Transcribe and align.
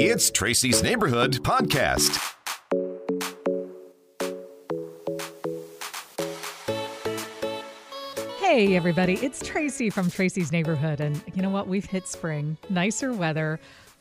It's 0.00 0.30
Tracy's 0.30 0.80
Neighborhood 0.80 1.40
Podcast. 1.42 2.16
Hey, 8.38 8.76
everybody, 8.76 9.14
it's 9.14 9.44
Tracy 9.44 9.90
from 9.90 10.08
Tracy's 10.08 10.52
Neighborhood. 10.52 11.00
And 11.00 11.20
you 11.34 11.42
know 11.42 11.50
what? 11.50 11.66
We've 11.66 11.84
hit 11.84 12.06
spring, 12.06 12.58
nicer 12.70 13.12
weather. 13.12 13.58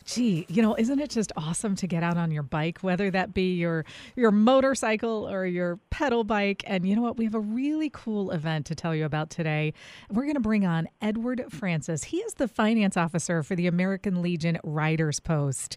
Gee, 0.07 0.45
you 0.47 0.61
know, 0.61 0.73
isn't 0.77 1.01
it 1.01 1.09
just 1.09 1.33
awesome 1.35 1.75
to 1.75 1.85
get 1.85 2.01
out 2.01 2.15
on 2.15 2.31
your 2.31 2.41
bike, 2.41 2.79
whether 2.79 3.11
that 3.11 3.33
be 3.33 3.55
your 3.55 3.83
your 4.15 4.31
motorcycle 4.31 5.27
or 5.29 5.45
your 5.45 5.79
pedal 5.89 6.23
bike? 6.23 6.63
And 6.65 6.87
you 6.87 6.95
know 6.95 7.01
what? 7.01 7.17
We 7.17 7.25
have 7.25 7.35
a 7.35 7.41
really 7.41 7.89
cool 7.89 8.31
event 8.31 8.65
to 8.67 8.75
tell 8.75 8.95
you 8.95 9.03
about 9.03 9.29
today. 9.29 9.73
We're 10.09 10.23
going 10.23 10.35
to 10.35 10.39
bring 10.39 10.65
on 10.65 10.87
Edward 11.01 11.43
Francis. 11.49 12.05
He 12.05 12.19
is 12.19 12.35
the 12.35 12.47
finance 12.47 12.95
officer 12.95 13.43
for 13.43 13.53
the 13.53 13.67
American 13.67 14.21
Legion 14.21 14.59
Riders 14.63 15.19
Post. 15.19 15.75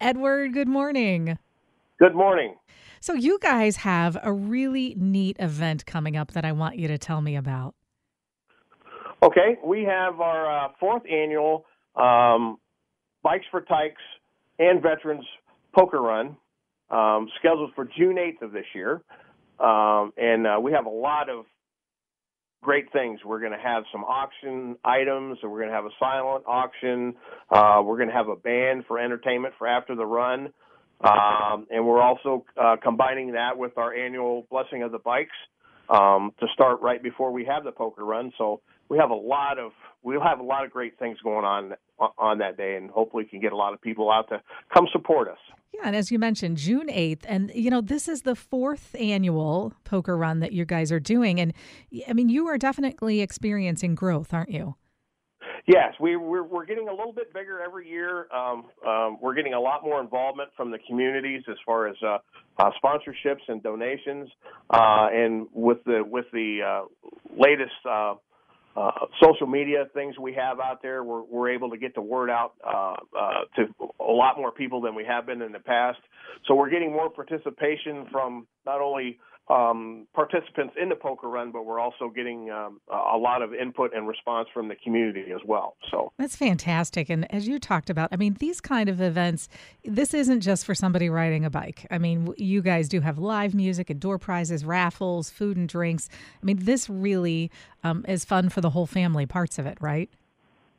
Edward, 0.00 0.52
good 0.52 0.68
morning. 0.68 1.38
Good 2.00 2.16
morning. 2.16 2.56
So 2.98 3.12
you 3.14 3.38
guys 3.40 3.76
have 3.76 4.18
a 4.20 4.32
really 4.32 4.96
neat 4.98 5.36
event 5.38 5.86
coming 5.86 6.16
up 6.16 6.32
that 6.32 6.44
I 6.44 6.50
want 6.50 6.76
you 6.76 6.88
to 6.88 6.98
tell 6.98 7.20
me 7.20 7.36
about. 7.36 7.76
Okay, 9.22 9.58
we 9.64 9.84
have 9.84 10.20
our 10.20 10.64
uh, 10.66 10.68
fourth 10.80 11.02
annual 11.08 11.66
um, 11.94 12.58
Bikes 13.22 13.44
for 13.50 13.60
Tykes 13.60 14.02
and 14.58 14.82
Veterans 14.82 15.24
Poker 15.74 16.00
Run, 16.00 16.36
um, 16.90 17.28
scheduled 17.38 17.72
for 17.74 17.84
June 17.96 18.16
8th 18.16 18.42
of 18.42 18.52
this 18.52 18.66
year. 18.74 19.02
Um, 19.58 20.12
and 20.16 20.46
uh, 20.46 20.58
we 20.60 20.72
have 20.72 20.86
a 20.86 20.90
lot 20.90 21.28
of 21.28 21.44
great 22.62 22.92
things. 22.92 23.20
We're 23.24 23.40
going 23.40 23.52
to 23.52 23.58
have 23.58 23.84
some 23.92 24.04
auction 24.04 24.76
items. 24.84 25.38
We're 25.42 25.58
going 25.58 25.68
to 25.68 25.74
have 25.74 25.84
a 25.84 25.94
silent 25.98 26.44
auction. 26.46 27.14
Uh, 27.50 27.82
we're 27.84 27.96
going 27.96 28.08
to 28.08 28.14
have 28.14 28.28
a 28.28 28.36
band 28.36 28.84
for 28.86 28.98
entertainment 28.98 29.54
for 29.58 29.66
after 29.66 29.94
the 29.94 30.06
run. 30.06 30.52
Um, 31.02 31.66
and 31.70 31.86
we're 31.86 32.02
also 32.02 32.44
uh, 32.60 32.76
combining 32.82 33.32
that 33.32 33.56
with 33.56 33.78
our 33.78 33.94
annual 33.94 34.46
Blessing 34.50 34.82
of 34.82 34.92
the 34.92 34.98
Bikes 34.98 35.30
um, 35.88 36.32
to 36.40 36.46
start 36.52 36.82
right 36.82 37.02
before 37.02 37.32
we 37.32 37.46
have 37.46 37.64
the 37.64 37.72
poker 37.72 38.04
run. 38.04 38.32
So 38.36 38.60
we 38.90 38.98
have 38.98 39.10
a 39.10 39.14
lot 39.14 39.58
of 39.58 39.72
we'll 40.02 40.20
have 40.20 40.40
a 40.40 40.42
lot 40.42 40.64
of 40.64 40.70
great 40.70 40.98
things 40.98 41.16
going 41.22 41.44
on 41.44 41.74
on 42.18 42.38
that 42.38 42.56
day, 42.56 42.76
and 42.76 42.90
hopefully 42.90 43.24
can 43.24 43.40
get 43.40 43.52
a 43.52 43.56
lot 43.56 43.72
of 43.72 43.80
people 43.80 44.10
out 44.10 44.28
to 44.28 44.42
come 44.74 44.86
support 44.92 45.28
us. 45.28 45.38
Yeah, 45.72 45.82
and 45.84 45.94
as 45.94 46.10
you 46.10 46.18
mentioned, 46.18 46.56
June 46.56 46.88
8th, 46.88 47.22
and 47.28 47.52
you 47.54 47.70
know, 47.70 47.80
this 47.80 48.08
is 48.08 48.22
the 48.22 48.34
fourth 48.34 48.94
annual 48.98 49.72
poker 49.84 50.16
run 50.16 50.40
that 50.40 50.52
you 50.52 50.64
guys 50.64 50.90
are 50.90 51.00
doing. 51.00 51.40
And 51.40 51.54
I 52.08 52.12
mean, 52.12 52.28
you 52.28 52.48
are 52.48 52.58
definitely 52.58 53.20
experiencing 53.20 53.94
growth, 53.94 54.34
aren't 54.34 54.50
you? 54.50 54.74
Yes, 55.66 55.94
we, 56.00 56.16
we're, 56.16 56.42
we're 56.42 56.64
getting 56.64 56.88
a 56.88 56.92
little 56.92 57.12
bit 57.12 57.32
bigger 57.32 57.60
every 57.60 57.88
year. 57.88 58.26
Um, 58.32 58.64
um, 58.84 59.18
we're 59.20 59.34
getting 59.34 59.54
a 59.54 59.60
lot 59.60 59.84
more 59.84 60.00
involvement 60.00 60.50
from 60.56 60.70
the 60.70 60.78
communities 60.88 61.42
as 61.48 61.56
far 61.64 61.86
as 61.86 61.96
uh, 62.02 62.18
uh, 62.58 62.70
sponsorships 62.82 63.42
and 63.46 63.62
donations. 63.62 64.28
Uh, 64.70 65.08
and 65.12 65.46
with 65.52 65.78
the 65.84 66.02
with 66.04 66.24
the 66.32 66.60
uh, 66.66 67.10
latest 67.36 67.72
uh, 68.76 68.90
social 69.22 69.46
media 69.46 69.86
things 69.94 70.18
we 70.18 70.32
have 70.34 70.60
out 70.60 70.80
there, 70.82 71.02
we're, 71.02 71.22
we're 71.22 71.50
able 71.50 71.70
to 71.70 71.76
get 71.76 71.94
the 71.94 72.00
word 72.00 72.30
out 72.30 72.52
uh, 72.64 72.94
uh, 73.18 73.30
to 73.56 73.66
a 74.00 74.12
lot 74.12 74.36
more 74.36 74.52
people 74.52 74.80
than 74.80 74.94
we 74.94 75.04
have 75.04 75.26
been 75.26 75.42
in 75.42 75.52
the 75.52 75.58
past. 75.58 75.98
So 76.46 76.54
we're 76.54 76.70
getting 76.70 76.92
more 76.92 77.10
participation 77.10 78.06
from 78.10 78.46
not 78.64 78.80
only 78.80 79.18
um, 79.50 80.06
participants 80.14 80.74
in 80.80 80.88
the 80.88 80.94
poker 80.94 81.28
run, 81.28 81.50
but 81.50 81.66
we're 81.66 81.80
also 81.80 82.08
getting 82.08 82.50
um, 82.50 82.80
a 82.88 83.16
lot 83.16 83.42
of 83.42 83.52
input 83.52 83.90
and 83.94 84.06
response 84.06 84.48
from 84.54 84.68
the 84.68 84.76
community 84.76 85.32
as 85.34 85.40
well. 85.44 85.76
So 85.90 86.12
that's 86.18 86.36
fantastic. 86.36 87.10
And 87.10 87.32
as 87.34 87.48
you 87.48 87.58
talked 87.58 87.90
about, 87.90 88.10
I 88.12 88.16
mean, 88.16 88.36
these 88.38 88.60
kind 88.60 88.88
of 88.88 89.00
events, 89.00 89.48
this 89.84 90.14
isn't 90.14 90.40
just 90.40 90.64
for 90.64 90.74
somebody 90.74 91.10
riding 91.10 91.44
a 91.44 91.50
bike. 91.50 91.84
I 91.90 91.98
mean, 91.98 92.32
you 92.36 92.62
guys 92.62 92.88
do 92.88 93.00
have 93.00 93.18
live 93.18 93.52
music 93.52 93.90
and 93.90 93.98
door 93.98 94.18
prizes, 94.18 94.64
raffles, 94.64 95.30
food 95.30 95.56
and 95.56 95.68
drinks. 95.68 96.08
I 96.40 96.46
mean, 96.46 96.58
this 96.60 96.88
really 96.88 97.50
um, 97.82 98.04
is 98.08 98.24
fun 98.24 98.48
for 98.48 98.60
the 98.60 98.70
whole 98.70 98.86
family. 98.86 99.26
Parts 99.26 99.58
of 99.58 99.66
it, 99.66 99.78
right? 99.80 100.10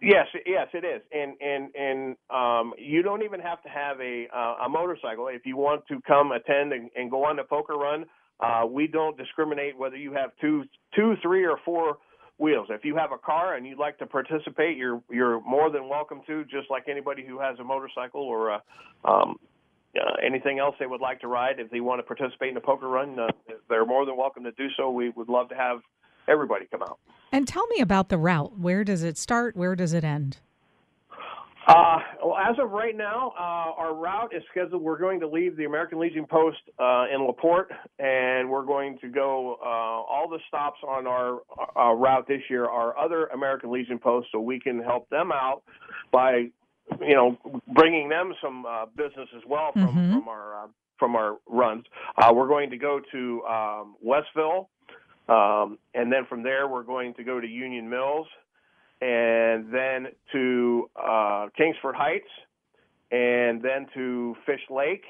Yes, 0.01 0.25
yes, 0.47 0.67
it 0.73 0.84
is, 0.84 1.01
and 1.12 1.35
and 1.39 1.75
and 1.75 2.16
um, 2.31 2.73
you 2.79 3.03
don't 3.03 3.22
even 3.22 3.39
have 3.39 3.62
to 3.62 3.69
have 3.69 4.00
a 4.01 4.28
uh, 4.35 4.66
a 4.66 4.69
motorcycle 4.69 5.28
if 5.28 5.45
you 5.45 5.57
want 5.57 5.85
to 5.89 6.01
come 6.07 6.31
attend 6.31 6.73
and, 6.73 6.89
and 6.95 7.12
go 7.12 7.23
on 7.23 7.35
the 7.35 7.44
poker 7.44 7.75
run. 7.75 8.06
Uh, 8.39 8.66
we 8.66 8.88
don't 8.88 9.16
discriminate 9.16 9.78
whether 9.78 9.95
you 9.95 10.12
have 10.13 10.31
two, 10.41 10.63
two, 10.95 11.13
three, 11.22 11.45
or 11.45 11.59
four 11.63 11.97
wheels. 12.39 12.66
If 12.72 12.84
you 12.84 12.95
have 12.95 13.12
a 13.12 13.18
car 13.19 13.56
and 13.56 13.68
you'd 13.68 13.78
like 13.78 14.00
to 14.00 14.07
participate, 14.07 14.75
you're 14.75 15.03
you're 15.12 15.39
more 15.41 15.69
than 15.69 15.88
welcome 15.88 16.22
to. 16.25 16.44
Just 16.45 16.72
like 16.72 16.85
anybody 16.89 17.23
who 17.23 17.39
has 17.39 17.59
a 17.59 17.63
motorcycle 17.63 18.22
or 18.22 18.50
a, 18.50 18.63
um, 19.06 19.35
uh, 19.95 20.16
anything 20.25 20.57
else 20.57 20.75
they 20.79 20.88
would 20.88 21.01
like 21.01 21.19
to 21.22 21.28
ride, 21.28 21.59
if 21.59 21.69
they 21.69 21.79
want 21.79 22.00
to 22.00 22.03
participate 22.03 22.50
in 22.50 22.57
a 22.57 22.62
poker 22.62 22.88
run, 22.88 23.19
uh, 23.19 23.28
they're 23.69 23.85
more 23.85 24.07
than 24.07 24.18
welcome 24.18 24.44
to 24.45 24.51
do 24.53 24.68
so. 24.75 24.89
We 24.89 25.12
would 25.12 25.29
love 25.29 25.50
to 25.50 25.56
have 25.56 25.81
everybody 26.27 26.65
come 26.71 26.81
out. 26.81 26.99
And 27.31 27.47
tell 27.47 27.65
me 27.67 27.79
about 27.79 28.09
the 28.09 28.17
route. 28.17 28.59
Where 28.59 28.83
does 28.83 29.03
it 29.03 29.17
start? 29.17 29.55
Where 29.55 29.75
does 29.75 29.93
it 29.93 30.03
end? 30.03 30.39
Uh, 31.67 31.99
well, 32.25 32.37
as 32.37 32.55
of 32.59 32.71
right 32.71 32.97
now, 32.97 33.33
uh, 33.39 33.79
our 33.79 33.93
route 33.93 34.33
is 34.35 34.41
scheduled. 34.51 34.81
We're 34.81 34.97
going 34.97 35.19
to 35.19 35.27
leave 35.27 35.55
the 35.55 35.65
American 35.65 35.99
Legion 35.99 36.25
Post 36.25 36.57
uh, 36.79 37.05
in 37.13 37.25
Laporte, 37.25 37.71
and 37.99 38.49
we're 38.49 38.65
going 38.65 38.97
to 38.99 39.07
go 39.07 39.57
uh, 39.63 39.67
all 39.67 40.27
the 40.27 40.39
stops 40.47 40.79
on 40.85 41.05
our 41.05 41.39
uh, 41.77 41.93
route 41.93 42.27
this 42.27 42.41
year 42.49 42.65
are 42.65 42.97
other 42.97 43.27
American 43.27 43.71
Legion 43.71 43.99
posts, 43.99 44.31
so 44.31 44.39
we 44.39 44.59
can 44.59 44.81
help 44.81 45.07
them 45.09 45.31
out 45.31 45.61
by, 46.11 46.49
you 46.99 47.15
know, 47.15 47.38
bringing 47.73 48.09
them 48.09 48.33
some 48.43 48.65
uh, 48.65 48.88
business 48.97 49.29
as 49.35 49.43
well 49.47 49.71
from 49.71 49.88
mm-hmm. 49.88 50.13
from 50.13 50.27
our 50.27 50.69
from 50.97 51.15
our 51.15 51.38
runs. 51.47 51.85
we're 52.33 52.47
going 52.47 52.69
to 52.71 52.77
go 52.77 52.99
to 53.11 53.43
um, 53.45 53.95
Westville, 54.03 54.69
um, 55.31 55.78
and 55.94 56.12
then 56.12 56.25
from 56.28 56.44
there 56.44 56.68
we're 56.68 56.84
going 56.84 57.14
to 57.16 57.24
go 57.24 57.40
to 57.40 57.47
Union 57.47 57.90
Mills 57.90 58.28
and 59.02 59.74
then 59.74 60.08
to 60.31 60.90
uh, 60.96 61.47
Kingsford 61.58 61.96
Heights, 61.96 62.28
and 63.12 63.62
then 63.62 63.88
to 63.96 64.36
Fish 64.46 64.62
Lake, 64.69 65.03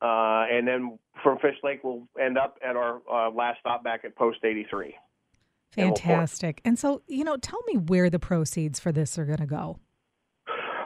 uh, 0.00 0.46
and 0.50 0.66
then 0.66 0.98
from 1.22 1.38
Fish 1.38 1.56
Lake 1.62 1.80
we'll 1.84 2.08
end 2.20 2.38
up 2.38 2.58
at 2.66 2.74
our 2.74 3.02
uh, 3.10 3.30
last 3.30 3.60
stop 3.60 3.84
back 3.84 4.04
at 4.04 4.16
Post 4.16 4.38
83. 4.42 4.94
Fantastic. 5.72 6.60
And 6.64 6.78
so, 6.78 7.02
you 7.06 7.24
know, 7.24 7.36
tell 7.36 7.60
me 7.66 7.76
where 7.76 8.08
the 8.08 8.18
proceeds 8.18 8.78
for 8.78 8.92
this 8.92 9.18
are 9.18 9.24
going 9.24 9.38
to 9.38 9.46
go. 9.46 9.78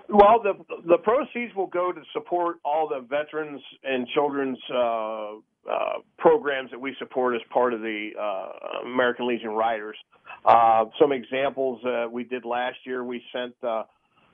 Well, 0.08 0.40
the 0.42 0.54
the 0.86 0.96
proceeds 0.96 1.54
will 1.54 1.66
go 1.66 1.92
to 1.92 2.00
support 2.14 2.56
all 2.64 2.88
the 2.88 3.06
veterans 3.06 3.60
and 3.84 4.08
children's 4.14 4.58
uh, 4.74 5.32
uh, 5.70 6.00
programs 6.18 6.70
that 6.70 6.80
we 6.80 6.94
support 6.98 7.34
as 7.34 7.40
part 7.50 7.74
of 7.74 7.80
the 7.80 8.10
uh, 8.18 8.86
American 8.86 9.26
Legion 9.26 9.50
Riders. 9.50 9.96
Uh, 10.44 10.86
some 11.00 11.12
examples 11.12 11.84
uh, 11.84 12.06
we 12.10 12.24
did 12.24 12.44
last 12.44 12.76
year, 12.84 13.04
we 13.04 13.22
sent 13.32 13.54
uh, 13.62 13.84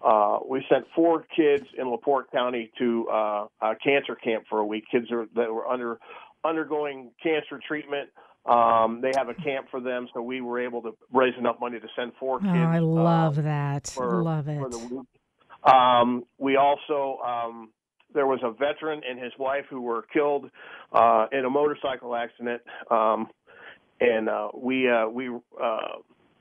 uh, 0.05 0.39
we 0.47 0.65
sent 0.71 0.85
four 0.95 1.25
kids 1.35 1.65
in 1.79 1.89
Laporte 1.91 2.31
County 2.31 2.71
to 2.79 3.09
uh, 3.09 3.47
a 3.63 3.75
cancer 3.83 4.15
camp 4.15 4.45
for 4.51 4.59
a 4.59 4.67
week. 4.67 4.85
Kids 4.91 5.11
are, 5.11 5.27
that 5.35 5.53
were 5.53 5.67
under 5.67 5.99
undergoing 6.45 7.11
cancer 7.23 7.59
treatment. 7.67 8.11
Um, 8.45 9.01
they 9.01 9.13
have 9.17 9.31
a 9.31 9.35
camp 9.35 9.69
for 9.71 9.81
them, 9.81 10.07
so 10.13 10.21
we 10.21 10.43
were 10.43 10.61
able 10.61 10.83
to 10.83 10.95
raise 11.11 11.33
enough 11.39 11.57
money 11.59 11.81
to 11.81 11.87
send 11.97 12.13
four 12.21 12.39
kids. 12.39 12.53
Oh, 12.53 12.63
I 12.63 12.81
love 12.81 13.43
that. 13.43 13.87
For, 13.87 14.23
love 14.23 14.49
it. 14.49 14.61
Um, 15.65 16.25
we 16.37 16.57
also 16.57 17.19
um, 17.25 17.71
there 18.15 18.27
was 18.27 18.41
a 18.43 18.51
veteran 18.51 19.03
and 19.09 19.19
his 19.23 19.33
wife 19.39 19.65
who 19.69 19.81
were 19.81 20.07
killed 20.13 20.51
uh, 20.93 21.27
in 21.33 21.45
a 21.45 21.51
motorcycle 21.51 22.15
accident, 22.15 22.63
um, 22.91 23.29
and 24.01 24.29
uh, 24.29 24.49
we 24.57 24.89
uh, 24.89 25.09
we 25.09 25.29
uh, 25.29 25.79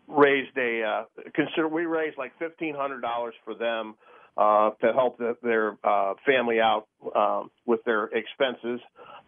raised 0.08 0.56
a 0.58 0.84
uh, 0.84 1.22
consider 1.34 1.68
we 1.68 1.86
raised 1.86 2.18
like 2.18 2.32
fifteen 2.40 2.76
hundred 2.76 3.02
dollars 3.02 3.34
for 3.44 3.56
them 3.56 3.96
uh, 4.38 4.72
to 4.82 4.94
help 4.94 5.18
the, 5.18 5.36
their 5.44 5.78
uh, 5.84 6.14
family 6.26 6.60
out 6.60 6.88
uh, 7.16 7.44
with 7.66 7.84
their 7.86 8.06
expenses. 8.06 8.80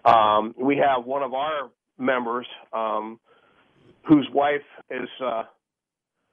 Um, 0.04 0.54
we 0.58 0.78
have 0.78 1.06
one 1.06 1.24
of 1.24 1.34
our 1.34 1.70
members 1.98 2.48
um, 2.74 3.20
whose 4.08 4.28
wife 4.34 4.62
is 4.90 5.10
uh, 5.24 5.44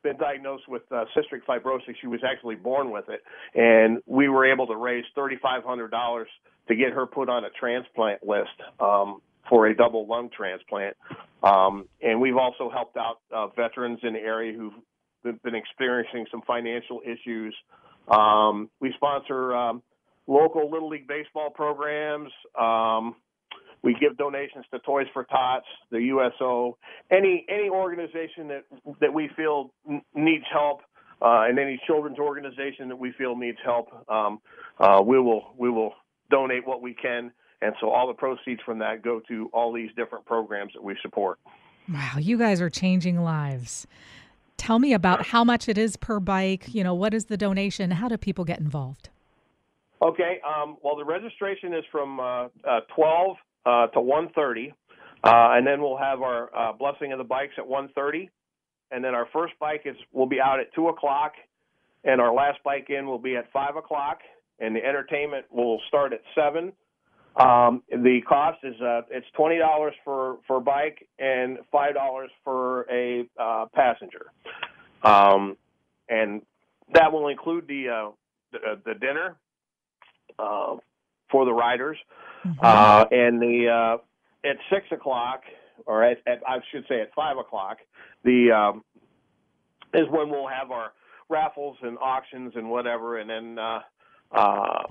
been 0.02 0.16
diagnosed 0.16 0.68
with 0.68 0.82
uh, 0.90 1.04
cystic 1.16 1.44
fibrosis. 1.48 1.94
She 2.00 2.06
was 2.06 2.20
actually 2.24 2.56
born 2.56 2.90
with 2.90 3.06
it, 3.08 3.22
and 3.54 3.98
we 4.06 4.28
were 4.28 4.50
able 4.50 4.66
to 4.66 4.76
raise 4.76 5.04
thirty 5.14 5.36
five 5.42 5.64
hundred 5.64 5.90
dollars 5.90 6.28
to 6.68 6.74
get 6.74 6.92
her 6.92 7.06
put 7.06 7.28
on 7.28 7.44
a 7.44 7.50
transplant 7.58 8.22
list 8.26 8.50
um, 8.80 9.20
for 9.48 9.66
a 9.66 9.76
double 9.76 10.06
lung 10.06 10.30
transplant. 10.36 10.96
Um, 11.42 11.88
and 12.00 12.20
we've 12.20 12.36
also 12.36 12.70
helped 12.70 12.96
out 12.96 13.18
uh, 13.34 13.48
veterans 13.48 13.98
in 14.02 14.12
the 14.12 14.20
area 14.20 14.56
who've 14.56 15.42
been 15.42 15.54
experiencing 15.54 16.26
some 16.30 16.42
financial 16.46 17.00
issues. 17.04 17.54
Um, 18.08 18.70
we 18.80 18.92
sponsor 18.96 19.54
um, 19.54 19.82
local 20.26 20.70
little 20.70 20.88
league 20.88 21.08
baseball 21.08 21.50
programs. 21.50 22.30
We 23.82 23.96
give 24.00 24.16
donations 24.16 24.64
to 24.72 24.78
Toys 24.80 25.06
for 25.12 25.24
Tots, 25.24 25.66
the 25.90 26.00
USO, 26.00 26.78
any 27.10 27.44
any 27.48 27.68
organization 27.68 28.48
that 28.48 28.64
that 29.00 29.12
we 29.12 29.28
feel 29.36 29.72
needs 30.14 30.44
help. 30.52 30.80
uh, 31.22 31.46
and 31.48 31.58
any 31.58 31.80
children's 31.86 32.18
organization 32.18 32.88
that 32.88 32.98
we 32.98 33.12
feel 33.12 33.36
needs 33.36 33.58
help, 33.64 33.88
um, 34.08 34.40
uh, 34.80 35.00
we 35.04 35.18
will 35.18 35.54
we 35.56 35.70
will 35.70 35.94
donate 36.30 36.66
what 36.66 36.82
we 36.82 36.94
can, 36.94 37.30
and 37.60 37.74
so 37.80 37.90
all 37.90 38.08
the 38.08 38.14
proceeds 38.14 38.60
from 38.64 38.78
that 38.80 39.02
go 39.02 39.20
to 39.28 39.48
all 39.52 39.72
these 39.72 39.90
different 39.96 40.24
programs 40.26 40.72
that 40.74 40.82
we 40.82 40.96
support. 41.00 41.38
Wow, 41.88 42.14
you 42.18 42.36
guys 42.38 42.60
are 42.60 42.70
changing 42.70 43.20
lives. 43.22 43.86
Tell 44.56 44.78
me 44.78 44.92
about 44.92 45.26
how 45.26 45.44
much 45.44 45.68
it 45.68 45.78
is 45.78 45.96
per 45.96 46.18
bike. 46.18 46.74
You 46.74 46.82
know, 46.84 46.94
what 46.94 47.14
is 47.14 47.26
the 47.26 47.36
donation? 47.36 47.92
How 47.92 48.08
do 48.08 48.16
people 48.16 48.44
get 48.44 48.58
involved? 48.58 49.08
Okay. 50.00 50.40
Um, 50.44 50.76
well, 50.82 50.96
the 50.96 51.04
registration 51.04 51.72
is 51.72 51.84
from 51.92 52.18
uh, 52.18 52.44
uh, 52.68 52.80
12 52.96 53.36
uh, 53.64 53.86
to 53.88 54.00
1:30, 54.00 54.72
uh, 55.24 55.56
and 55.56 55.66
then 55.66 55.80
we'll 55.80 55.96
have 55.96 56.22
our 56.22 56.54
uh, 56.56 56.72
blessing 56.72 57.12
of 57.12 57.18
the 57.18 57.24
bikes 57.24 57.54
at 57.58 57.64
1:30, 57.64 58.28
and 58.90 59.04
then 59.04 59.14
our 59.14 59.26
first 59.32 59.54
bike 59.58 59.82
is 59.84 59.96
will 60.12 60.26
be 60.26 60.40
out 60.40 60.60
at 60.60 60.72
two 60.74 60.88
o'clock, 60.88 61.32
and 62.04 62.20
our 62.20 62.32
last 62.32 62.58
bike 62.64 62.90
in 62.90 63.06
will 63.06 63.18
be 63.18 63.36
at 63.36 63.50
five 63.52 63.76
o'clock, 63.76 64.20
and 64.58 64.74
the 64.74 64.84
entertainment 64.84 65.46
will 65.50 65.80
start 65.88 66.12
at 66.12 66.20
seven. 66.34 66.72
Um, 67.36 67.82
the 67.88 68.20
cost 68.28 68.58
is 68.62 68.78
uh, 68.80 69.02
it's 69.10 69.26
twenty 69.34 69.58
dollars 69.58 69.94
for 70.04 70.38
for 70.46 70.60
bike 70.60 71.06
and 71.18 71.58
five 71.70 71.94
dollars 71.94 72.30
for 72.44 72.86
a 72.90 73.24
uh, 73.40 73.66
passenger, 73.74 74.26
um, 75.02 75.56
and 76.10 76.42
that 76.92 77.10
will 77.10 77.28
include 77.28 77.66
the 77.68 77.88
uh, 77.88 78.10
the, 78.52 78.58
uh, 78.58 78.74
the 78.84 78.94
dinner. 78.94 79.36
Uh, 80.38 80.76
for 81.32 81.44
the 81.44 81.52
riders, 81.52 81.96
Mm-hmm. 82.44 82.58
uh, 82.60 83.04
and 83.12 83.40
the 83.40 83.68
uh, 83.68 84.48
at 84.48 84.56
six 84.68 84.86
o'clock 84.90 85.42
or 85.86 86.02
at, 86.02 86.18
at 86.26 86.40
I 86.46 86.58
should 86.72 86.84
say 86.88 87.00
at 87.00 87.14
five 87.14 87.36
o'clock 87.38 87.78
the 88.24 88.50
um, 88.50 88.84
is 89.94 90.08
when 90.10 90.28
we'll 90.28 90.48
have 90.48 90.70
our 90.72 90.92
raffles 91.28 91.76
and 91.82 91.96
auctions 91.98 92.52
and 92.56 92.68
whatever, 92.70 93.18
and 93.18 93.30
then. 93.30 93.58
Uh, 93.58 93.80
uh, 94.32 94.82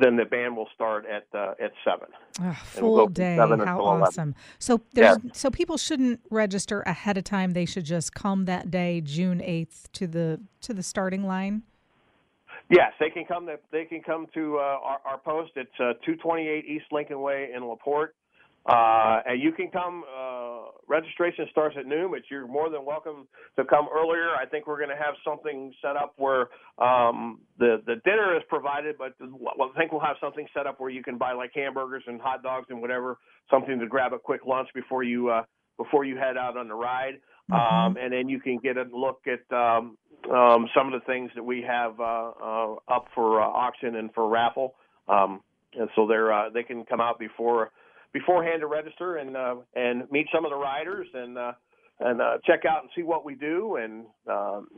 then 0.00 0.16
the 0.16 0.24
band 0.24 0.56
will 0.56 0.68
start 0.74 1.06
at 1.06 1.28
uh, 1.32 1.54
at 1.62 1.70
seven. 1.84 2.08
Ah, 2.40 2.60
And 2.76 2.84
we'll 2.84 2.96
full 2.96 3.06
day. 3.06 3.36
7 3.36 3.60
How 3.60 3.76
until 3.76 3.86
11. 3.86 4.02
awesome. 4.02 4.34
So 4.58 4.80
there's 4.94 5.16
so 5.32 5.48
people 5.48 5.76
shouldn't 5.76 6.20
register 6.28 6.80
ahead 6.82 7.16
of 7.16 7.22
time. 7.22 7.52
They 7.52 7.66
should 7.66 7.84
just 7.84 8.12
come 8.12 8.46
that 8.46 8.68
day, 8.68 9.00
June 9.00 9.38
8th 9.38 9.84
to 9.92 10.08
the 10.08 10.40
to 10.62 10.74
the 10.74 10.82
starting 10.82 11.22
line. 11.24 11.62
Yes, 12.68 12.92
they 12.98 13.10
can 13.10 13.24
come. 13.24 13.46
To, 13.46 13.56
they 13.70 13.84
can 13.84 14.02
come 14.02 14.26
to 14.34 14.56
uh, 14.56 14.60
our, 14.60 14.98
our 15.04 15.18
post. 15.18 15.52
It's 15.56 15.70
uh, 15.78 15.94
228 16.04 16.64
East 16.64 16.86
Lincoln 16.90 17.20
Way 17.20 17.50
in 17.54 17.64
Laporte, 17.64 18.14
uh, 18.68 19.20
and 19.24 19.40
you 19.40 19.52
can 19.52 19.70
come. 19.70 20.02
Uh, 20.04 20.70
registration 20.88 21.46
starts 21.52 21.76
at 21.78 21.86
noon, 21.86 22.10
but 22.10 22.22
you're 22.28 22.48
more 22.48 22.68
than 22.68 22.84
welcome 22.84 23.28
to 23.56 23.64
come 23.64 23.86
earlier. 23.94 24.30
I 24.34 24.46
think 24.46 24.66
we're 24.66 24.78
going 24.78 24.90
to 24.90 24.96
have 24.96 25.14
something 25.24 25.72
set 25.80 25.96
up 25.96 26.14
where 26.16 26.48
um, 26.78 27.40
the 27.58 27.82
the 27.86 27.96
dinner 28.04 28.36
is 28.36 28.42
provided, 28.48 28.96
but 28.98 29.14
well, 29.20 29.70
I 29.72 29.78
think 29.78 29.92
we'll 29.92 30.00
have 30.00 30.16
something 30.20 30.46
set 30.52 30.66
up 30.66 30.80
where 30.80 30.90
you 30.90 31.04
can 31.04 31.18
buy 31.18 31.32
like 31.32 31.52
hamburgers 31.54 32.02
and 32.08 32.20
hot 32.20 32.42
dogs 32.42 32.66
and 32.70 32.80
whatever, 32.80 33.18
something 33.48 33.78
to 33.78 33.86
grab 33.86 34.12
a 34.12 34.18
quick 34.18 34.40
lunch 34.44 34.68
before 34.74 35.04
you 35.04 35.30
uh, 35.30 35.42
before 35.76 36.04
you 36.04 36.16
head 36.16 36.36
out 36.36 36.56
on 36.56 36.66
the 36.66 36.74
ride. 36.74 37.20
Um, 37.52 37.96
and 37.96 38.12
then 38.12 38.28
you 38.28 38.40
can 38.40 38.58
get 38.58 38.76
a 38.76 38.84
look 38.92 39.20
at 39.28 39.56
um, 39.56 39.96
um, 40.30 40.68
some 40.76 40.92
of 40.92 41.00
the 41.00 41.04
things 41.06 41.30
that 41.34 41.42
we 41.42 41.62
have 41.62 41.98
uh, 42.00 42.30
uh, 42.42 42.74
up 42.88 43.06
for 43.14 43.40
uh, 43.40 43.46
auction 43.46 43.96
and 43.96 44.12
for 44.14 44.28
raffle. 44.28 44.74
Um, 45.08 45.40
and 45.78 45.88
so 45.94 46.06
they're 46.06 46.32
uh, 46.32 46.50
they 46.50 46.62
can 46.62 46.84
come 46.84 47.00
out 47.00 47.18
before 47.18 47.70
beforehand 48.12 48.60
to 48.60 48.66
register 48.66 49.16
and 49.16 49.36
uh, 49.36 49.56
and 49.74 50.10
meet 50.10 50.26
some 50.34 50.44
of 50.44 50.50
the 50.50 50.56
riders 50.56 51.06
and 51.14 51.36
uh, 51.36 51.52
and 52.00 52.20
uh, 52.20 52.38
check 52.44 52.64
out 52.68 52.82
and 52.82 52.90
see 52.94 53.02
what 53.02 53.24
we 53.24 53.34
do. 53.34 53.76
And 53.76 54.06
um, 54.30 54.68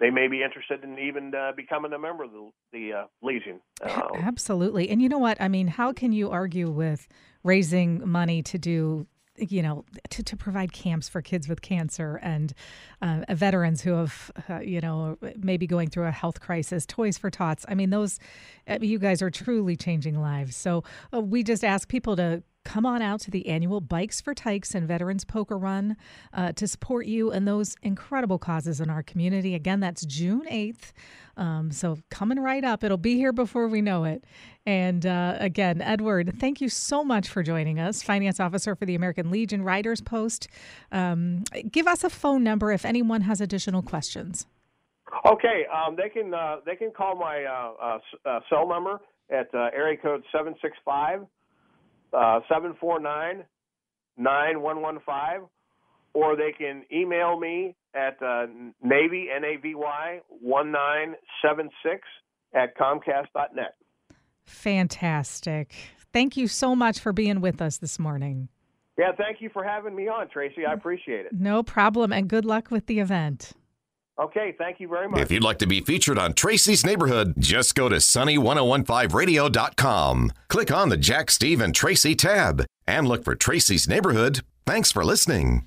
they 0.00 0.10
may 0.10 0.28
be 0.28 0.42
interested 0.42 0.82
in 0.82 0.98
even 0.98 1.32
uh, 1.34 1.52
becoming 1.56 1.92
a 1.92 1.98
member 1.98 2.24
of 2.24 2.32
the, 2.32 2.50
the 2.72 2.92
uh, 2.92 3.04
Legion. 3.22 3.60
Uh, 3.82 4.08
Absolutely. 4.14 4.88
And 4.90 5.00
you 5.00 5.08
know 5.08 5.18
what? 5.18 5.40
I 5.40 5.48
mean, 5.48 5.68
how 5.68 5.92
can 5.92 6.12
you 6.12 6.30
argue 6.30 6.70
with 6.70 7.06
raising 7.44 8.06
money 8.08 8.42
to 8.42 8.58
do 8.58 9.06
you 9.36 9.62
know 9.62 9.84
to, 10.10 10.22
to 10.22 10.36
provide 10.36 10.72
camps 10.72 11.08
for 11.08 11.20
kids 11.20 11.48
with 11.48 11.60
cancer 11.62 12.20
and 12.22 12.54
uh, 13.02 13.22
veterans 13.30 13.82
who 13.82 13.92
have 13.92 14.30
uh, 14.48 14.60
you 14.60 14.80
know 14.80 15.18
maybe 15.36 15.66
going 15.66 15.88
through 15.88 16.06
a 16.06 16.10
health 16.12 16.40
crisis 16.40 16.86
toys 16.86 17.18
for 17.18 17.30
tots. 17.30 17.64
I 17.68 17.74
mean 17.74 17.90
those 17.90 18.18
uh, 18.68 18.78
you 18.80 18.98
guys 18.98 19.22
are 19.22 19.30
truly 19.30 19.76
changing 19.76 20.20
lives. 20.20 20.56
So 20.56 20.84
uh, 21.12 21.20
we 21.20 21.42
just 21.42 21.64
ask 21.64 21.88
people 21.88 22.16
to 22.16 22.42
come 22.64 22.86
on 22.86 23.02
out 23.02 23.20
to 23.20 23.30
the 23.30 23.46
annual 23.48 23.80
Bikes 23.80 24.20
for 24.20 24.34
Tykes 24.34 24.74
and 24.74 24.88
Veterans 24.88 25.24
Poker 25.24 25.56
Run 25.58 25.96
uh, 26.32 26.52
to 26.52 26.66
support 26.66 27.06
you 27.06 27.30
and 27.30 27.46
those 27.46 27.76
incredible 27.82 28.38
causes 28.38 28.80
in 28.80 28.90
our 28.90 29.02
community. 29.02 29.54
Again, 29.54 29.80
that's 29.80 30.04
June 30.04 30.42
8th. 30.50 30.92
Um, 31.36 31.70
so 31.70 31.98
coming 32.10 32.38
right 32.38 32.64
up. 32.64 32.84
It'll 32.84 32.96
be 32.96 33.16
here 33.16 33.32
before 33.32 33.68
we 33.68 33.82
know 33.82 34.04
it. 34.04 34.24
And 34.66 35.04
uh, 35.04 35.36
again, 35.38 35.82
Edward, 35.82 36.34
thank 36.38 36.60
you 36.60 36.68
so 36.68 37.04
much 37.04 37.28
for 37.28 37.42
joining 37.42 37.78
us, 37.78 38.02
Finance 38.02 38.40
Officer 38.40 38.74
for 38.74 38.86
the 38.86 38.94
American 38.94 39.30
Legion 39.30 39.62
Riders 39.62 40.00
Post. 40.00 40.48
Um, 40.92 41.44
give 41.70 41.86
us 41.86 42.04
a 42.04 42.10
phone 42.10 42.42
number 42.42 42.72
if 42.72 42.84
anyone 42.84 43.22
has 43.22 43.40
additional 43.40 43.82
questions. 43.82 44.46
Okay, 45.26 45.64
um, 45.72 45.96
they 45.96 46.08
can 46.08 46.34
uh, 46.34 46.56
they 46.66 46.76
can 46.76 46.90
call 46.90 47.14
my 47.16 47.44
uh, 47.44 47.72
uh, 47.80 48.28
uh, 48.28 48.40
cell 48.48 48.68
number 48.68 49.00
at 49.30 49.48
area 49.54 49.96
code 49.96 50.22
seven 50.32 50.54
six 50.60 50.76
five 50.84 51.20
seven 52.48 52.74
four 52.80 53.00
nine 53.00 53.44
nine 54.16 54.62
one 54.62 54.80
one 54.80 54.98
five, 55.04 55.40
or 56.12 56.36
they 56.36 56.52
can 56.56 56.84
email 56.92 57.38
me 57.38 57.74
at 57.94 58.20
uh, 58.22 58.46
navy 58.82 59.28
n 59.34 59.44
a 59.44 59.56
v 59.56 59.74
y 59.74 60.20
one 60.28 60.70
nine 60.72 61.14
seven 61.44 61.68
six 61.82 62.02
at 62.54 62.76
comcast 62.76 63.26
dot 63.34 63.54
net. 63.54 63.74
Fantastic. 64.44 65.74
Thank 66.12 66.36
you 66.36 66.46
so 66.46 66.76
much 66.76 67.00
for 67.00 67.12
being 67.12 67.40
with 67.40 67.60
us 67.60 67.78
this 67.78 67.98
morning. 67.98 68.48
Yeah, 68.96 69.10
thank 69.18 69.40
you 69.40 69.50
for 69.52 69.64
having 69.64 69.96
me 69.96 70.06
on, 70.06 70.28
Tracy. 70.28 70.64
I 70.64 70.72
appreciate 70.72 71.26
it. 71.26 71.32
No 71.32 71.64
problem, 71.64 72.12
and 72.12 72.28
good 72.28 72.44
luck 72.44 72.70
with 72.70 72.86
the 72.86 73.00
event. 73.00 73.52
Okay, 74.20 74.54
thank 74.56 74.78
you 74.78 74.86
very 74.88 75.08
much. 75.08 75.20
If 75.20 75.32
you'd 75.32 75.42
like 75.42 75.58
to 75.58 75.66
be 75.66 75.80
featured 75.80 76.18
on 76.18 76.34
Tracy's 76.34 76.86
Neighborhood, 76.86 77.34
just 77.38 77.74
go 77.74 77.88
to 77.88 77.96
sunny1015radio.com. 77.96 80.32
Click 80.48 80.70
on 80.70 80.88
the 80.88 80.96
Jack, 80.96 81.32
Steve, 81.32 81.60
and 81.60 81.74
Tracy 81.74 82.14
tab 82.14 82.64
and 82.86 83.08
look 83.08 83.24
for 83.24 83.34
Tracy's 83.34 83.88
Neighborhood. 83.88 84.42
Thanks 84.66 84.92
for 84.92 85.04
listening. 85.04 85.64